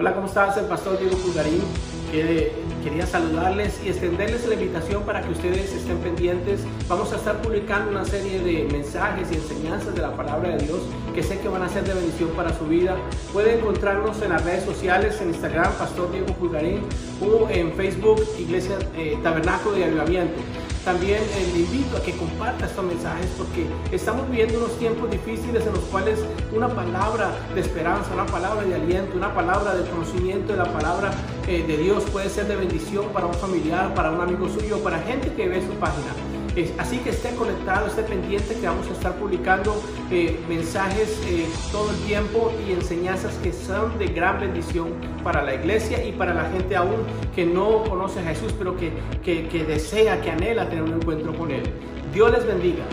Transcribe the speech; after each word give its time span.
Hola, 0.00 0.14
¿cómo 0.14 0.28
estás? 0.28 0.56
El 0.56 0.66
pastor 0.66 0.96
Diego 1.00 1.16
Pulgarín. 1.16 1.60
Que 2.12 2.52
quería 2.84 3.04
saludarles 3.04 3.80
y 3.84 3.88
extenderles 3.88 4.46
la 4.46 4.54
invitación 4.54 5.02
para 5.02 5.22
que 5.22 5.32
ustedes 5.32 5.72
estén 5.72 5.98
pendientes. 5.98 6.60
Vamos 6.88 7.12
a 7.12 7.16
estar 7.16 7.42
publicando 7.42 7.90
una 7.90 8.04
serie 8.04 8.38
de 8.38 8.72
mensajes 8.72 9.26
y 9.32 9.34
enseñanzas 9.34 9.96
de 9.96 10.02
la 10.02 10.14
palabra 10.16 10.50
de 10.50 10.64
Dios 10.66 10.82
que 11.16 11.24
sé 11.24 11.40
que 11.40 11.48
van 11.48 11.62
a 11.62 11.68
ser 11.68 11.82
de 11.82 11.94
bendición 11.94 12.30
para 12.36 12.56
su 12.56 12.66
vida. 12.66 12.96
Pueden 13.32 13.58
encontrarnos 13.58 14.22
en 14.22 14.30
las 14.30 14.44
redes 14.44 14.62
sociales, 14.64 15.20
en 15.20 15.30
Instagram, 15.30 15.72
Pastor 15.72 16.12
Diego 16.12 16.32
Pulgarín, 16.34 16.82
o 17.20 17.50
en 17.50 17.72
Facebook, 17.72 18.22
Iglesia 18.38 18.78
eh, 18.96 19.18
Tabernáculo 19.24 19.74
de 19.74 19.84
Avivamiento. 19.84 20.38
También 20.88 21.22
eh, 21.22 21.52
le 21.52 21.58
invito 21.58 21.98
a 21.98 22.02
que 22.02 22.12
comparta 22.12 22.64
estos 22.64 22.82
mensajes 22.82 23.26
porque 23.36 23.66
estamos 23.92 24.26
viviendo 24.30 24.56
unos 24.56 24.78
tiempos 24.78 25.10
difíciles 25.10 25.66
en 25.66 25.74
los 25.74 25.84
cuales 25.84 26.18
una 26.50 26.66
palabra 26.66 27.30
de 27.54 27.60
esperanza, 27.60 28.10
una 28.14 28.24
palabra 28.24 28.64
de 28.64 28.74
aliento, 28.74 29.14
una 29.14 29.34
palabra 29.34 29.74
de 29.74 29.86
conocimiento 29.90 30.52
de 30.52 30.58
la 30.58 30.72
palabra 30.72 31.10
eh, 31.46 31.62
de 31.62 31.76
Dios 31.76 32.04
puede 32.04 32.30
ser 32.30 32.48
de 32.48 32.56
bendición 32.56 33.04
para 33.12 33.26
un 33.26 33.34
familiar, 33.34 33.92
para 33.92 34.10
un 34.12 34.22
amigo 34.22 34.48
suyo, 34.48 34.82
para 34.82 34.98
gente 35.00 35.30
que 35.34 35.46
ve 35.46 35.60
su 35.60 35.74
página. 35.74 36.37
Así 36.78 36.98
que 36.98 37.10
esté 37.10 37.34
conectado, 37.36 37.86
esté 37.86 38.02
pendiente 38.02 38.54
que 38.54 38.66
vamos 38.66 38.88
a 38.88 38.92
estar 38.92 39.14
publicando 39.14 39.80
eh, 40.10 40.40
mensajes 40.48 41.20
eh, 41.26 41.46
todo 41.70 41.90
el 41.90 41.96
tiempo 41.98 42.52
y 42.66 42.72
enseñanzas 42.72 43.34
que 43.42 43.52
son 43.52 43.96
de 43.98 44.06
gran 44.06 44.40
bendición 44.40 44.94
para 45.22 45.42
la 45.42 45.54
iglesia 45.54 46.04
y 46.04 46.12
para 46.12 46.34
la 46.34 46.50
gente 46.50 46.74
aún 46.74 46.96
que 47.34 47.46
no 47.46 47.84
conoce 47.84 48.20
a 48.20 48.24
Jesús, 48.24 48.52
pero 48.58 48.76
que, 48.76 48.90
que 49.22 49.64
desea, 49.64 50.20
que 50.20 50.30
anhela 50.30 50.68
tener 50.68 50.82
un 50.82 50.94
encuentro 50.94 51.32
con 51.36 51.50
Él. 51.50 51.62
Dios 52.12 52.32
les 52.32 52.44
bendiga. 52.44 52.84